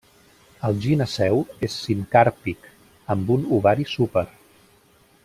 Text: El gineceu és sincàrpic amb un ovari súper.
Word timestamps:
El 0.69 0.79
gineceu 0.85 1.43
és 1.67 1.75
sincàrpic 1.83 2.67
amb 3.17 3.33
un 3.37 3.47
ovari 3.59 3.87
súper. 3.97 4.29